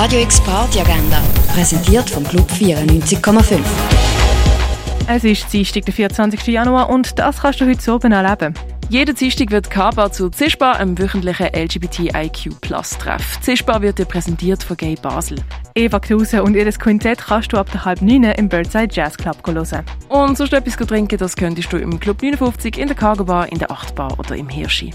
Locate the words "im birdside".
18.22-18.90